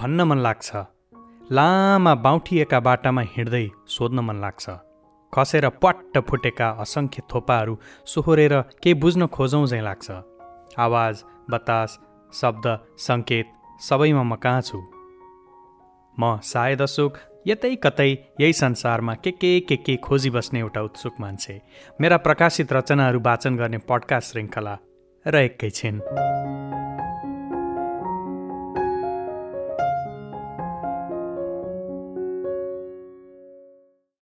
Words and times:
भन्न 0.00 0.20
मन 0.22 0.38
लाग्छ। 0.38 0.70
लामा 1.52 2.14
बाउठिएका 2.24 2.78
बाटामा 2.80 3.22
हिँड्दै 3.32 3.66
सोध्न 3.86 4.20
मन 4.20 4.36
लाग्छ। 4.40 4.70
खसेर 5.32 5.68
पट्ट 5.82 6.18
फुटेका 6.28 6.68
असङ्ख्य 6.80 7.22
थोपाहरू 7.30 7.74
सोहोरेर 8.06 8.54
केही 8.82 8.94
बुझ्न 8.94 9.26
खोजौँ 9.26 9.66
झैँ 9.66 9.82
लाग्छ। 9.82 10.10
आवाज 10.78 11.22
बतास 11.50 11.98
शब्द 12.32 12.66
सङ्केत 12.98 13.52
सबैमा 13.80 14.22
म 14.22 14.36
कहाँ 14.36 14.62
छु? 14.62 14.78
म 16.16 16.38
सायद 16.42 16.82
अशोक 16.82 17.18
यतै 17.46 17.74
कतै 17.76 18.10
यही 18.40 18.52
संसारमा 18.52 19.14
के 19.14 19.30
के 19.32 19.52
के 19.68 19.76
के 19.76 19.96
खोजी 19.96 20.30
बस्ने 20.30 20.60
एउटा 20.60 20.80
उत्सुक 20.80 21.20
मान्छे। 21.20 21.60
मेरा 22.00 22.16
प्रकाशित 22.16 22.72
रचनाहरू 22.72 23.20
वाचन 23.20 23.56
गर्ने 23.56 23.78
पड्का 23.84 24.20
श्रृङ्खला 24.20 24.78
र 25.26 25.36
एकैछिन 25.36 26.00